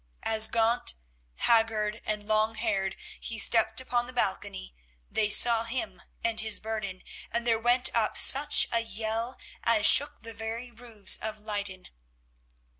[0.23, 0.95] As gaunt,
[1.35, 4.73] haggard, and long haired, he stepped upon the balcony,
[5.11, 10.23] they saw him and his burden, and there went up such a yell as shook
[10.23, 11.87] the very roofs of Leyden.